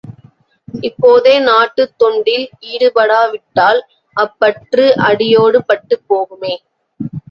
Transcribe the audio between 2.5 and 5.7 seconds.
ஈடுபடாவிட்டால், அப்பற்று அடியோடு